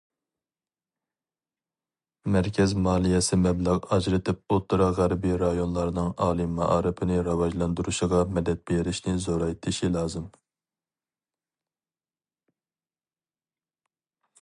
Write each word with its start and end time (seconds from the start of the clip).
مەركەز 2.35 2.71
مالىيەسى 2.85 3.37
مەبلەغ 3.41 3.83
ئاجرىتىپ 3.97 4.55
ئوتتۇرا، 4.55 4.87
غەربىي 4.99 5.37
رايونلارنىڭ 5.43 6.09
ئالىي 6.27 6.49
مائارىپىنى 6.59 7.19
راۋاجلاندۇرۇشىغا 7.29 8.21
مەدەت 8.39 8.63
بېرىشنى 8.71 9.13
زورايتىشى 9.25 9.91
لازىم. 9.97 10.27